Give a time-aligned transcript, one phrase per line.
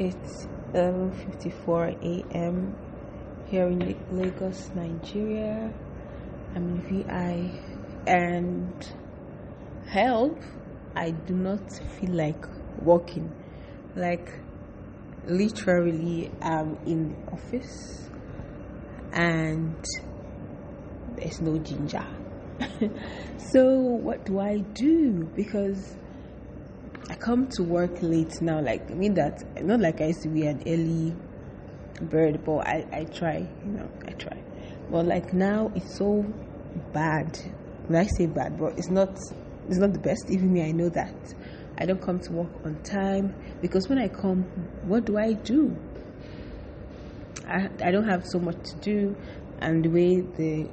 [0.00, 2.74] It's 11:54 a.m.
[3.48, 3.80] here in
[4.10, 5.70] Lagos, Nigeria.
[6.56, 7.50] I'm in VI
[8.06, 8.72] and
[9.88, 10.38] help.
[10.96, 12.42] I do not feel like
[12.80, 13.30] walking.
[13.94, 14.40] Like
[15.26, 18.08] literally, I'm in the office
[19.12, 19.84] and
[21.16, 22.06] there's no ginger.
[23.52, 25.28] so what do I do?
[25.36, 25.98] Because
[27.10, 28.60] I come to work late now.
[28.60, 31.12] Like I mean that not like I used to be an early
[32.08, 33.38] bird, but I I try.
[33.38, 34.40] You know, I try.
[34.92, 36.24] But like now, it's so
[36.92, 37.36] bad.
[37.88, 39.18] When I say bad, but it's not.
[39.68, 40.30] It's not the best.
[40.30, 41.34] Even me, I know that.
[41.78, 44.44] I don't come to work on time because when I come,
[44.84, 45.76] what do I do?
[47.48, 49.16] I I don't have so much to do,
[49.60, 50.68] and the way the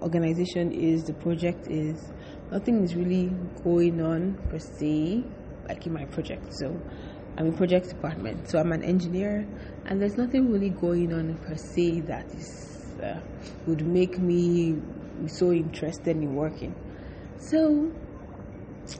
[0.00, 2.12] organization is, the project is,
[2.50, 3.30] nothing is really
[3.62, 5.22] going on per se
[5.68, 6.54] like in my project.
[6.54, 6.80] So
[7.36, 8.48] I'm in project department.
[8.50, 9.46] So I'm an engineer,
[9.86, 13.20] and there's nothing really going on per se that is uh,
[13.66, 14.76] would make me
[15.26, 16.74] so interested in working.
[17.38, 17.90] So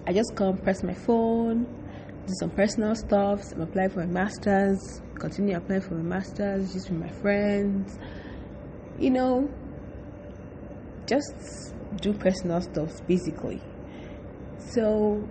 [0.06, 1.64] I just come press my phone,
[2.26, 3.52] do some personal stuff.
[3.52, 7.98] I'm applying for my masters, continue applying for my masters, just with my friends.
[8.98, 9.50] You know,
[11.06, 13.60] just do personal stuff basically.
[14.58, 15.28] So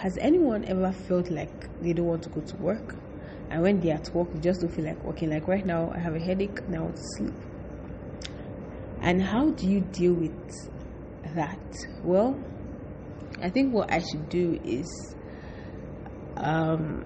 [0.00, 2.94] has anyone ever felt like they don't want to go to work?
[3.50, 5.28] And when they're at work, they just don't feel like working.
[5.28, 7.34] Like right now, I have a headache and I want to sleep.
[9.02, 10.32] And how do you deal with
[11.34, 11.58] that?
[12.02, 12.42] Well,
[13.42, 15.14] I think what I should do is
[16.38, 17.04] um,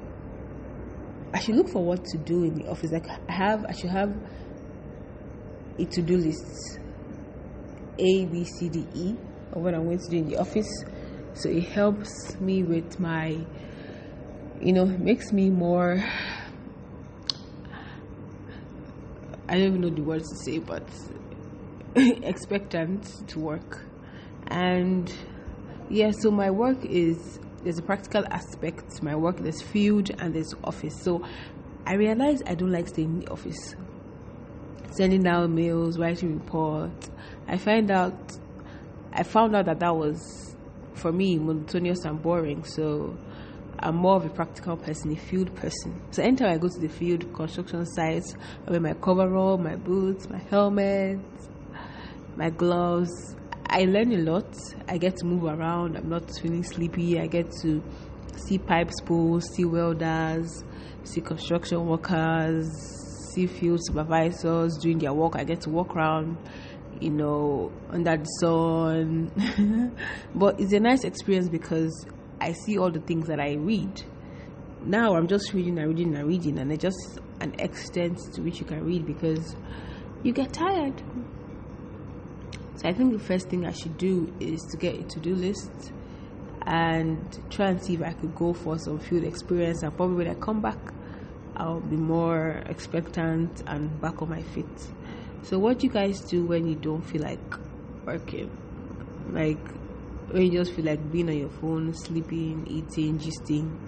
[1.33, 2.92] I should look for what to do in the office.
[2.92, 4.15] Like I have, I should have
[5.81, 6.78] a to-do list,
[7.98, 9.17] A, B, C, D, E,
[9.53, 10.84] of what I'm going to do in the office
[11.35, 13.39] so it helps me with my
[14.61, 16.03] you know makes me more
[19.49, 20.83] i don't even know the words to say but
[21.97, 23.84] expectant to work.
[24.49, 25.12] And
[25.91, 29.39] yeah so my work is there's a practical aspect to my work.
[29.39, 31.00] There's field and there's office.
[31.03, 31.25] So
[31.87, 33.77] i realize i don't like staying in the office.
[34.91, 37.11] Sending out mails writing reports.
[37.47, 38.15] I find out
[39.12, 40.53] i found out that that was
[40.94, 42.65] for me monotonous and boring.
[42.65, 43.16] So
[43.78, 46.00] I'm more of a practical person, a field person.
[46.10, 48.34] So anytime I go to the field construction sites,
[48.66, 51.19] I wear my coverall, my boots, my helmet,
[52.37, 53.37] my gloves.
[53.66, 54.55] I learn a lot.
[54.88, 55.97] I get to move around.
[55.97, 57.19] I'm not feeling sleepy.
[57.19, 57.82] I get to
[58.37, 60.62] see pipe spools, see welders,
[61.03, 62.69] see construction workers,
[63.32, 65.37] see field supervisors doing their work.
[65.37, 66.37] I get to walk around
[67.00, 69.94] you know, under the sun.
[70.34, 72.06] but it's a nice experience because
[72.41, 74.03] I see all the things that I read.
[74.84, 78.60] Now I'm just reading and reading and reading, and it's just an extent to which
[78.60, 79.56] you can read because
[80.22, 81.00] you get tired.
[82.77, 85.34] So I think the first thing I should do is to get a to do
[85.34, 85.93] list
[86.66, 87.19] and
[87.50, 89.82] try and see if I could go for some field experience.
[89.82, 90.78] And probably when I come back,
[91.56, 94.66] I'll be more expectant and back on my feet.
[95.44, 97.38] So, what you guys do when you don't feel like
[98.06, 98.50] working?
[99.31, 99.60] Like,
[100.31, 103.78] when you just feel like being on your phone, sleeping, eating, gisting,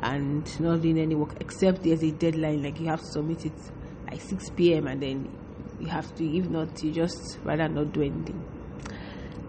[0.00, 3.52] and not doing any work except there's a deadline, like you have to submit it
[4.08, 4.86] at 6 p.m.
[4.86, 5.28] and then
[5.80, 8.44] you have to, if not, you just rather not do anything.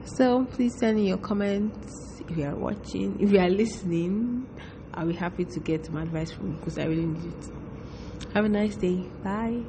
[0.06, 4.47] So, please send in your comments if you are watching, if you are listening.
[4.94, 7.50] I'll be happy to get some advice from you because I really need it.
[8.34, 9.03] Have a nice day.
[9.22, 9.62] Bye.